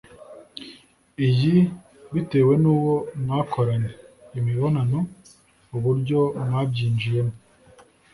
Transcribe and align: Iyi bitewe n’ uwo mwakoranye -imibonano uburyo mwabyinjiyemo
Iyi 1.27 1.55
bitewe 2.13 2.53
n’ 2.61 2.65
uwo 2.75 2.95
mwakoranye 3.21 3.91
-imibonano 3.95 4.99
uburyo 5.75 6.19
mwabyinjiyemo 6.45 7.35